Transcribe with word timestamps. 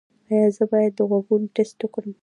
ایا 0.31 0.47
زه 0.57 0.63
باید 0.71 0.91
د 0.97 0.99
غوږونو 1.09 1.47
ټسټ 1.55 1.79
وکړم؟ 1.83 2.11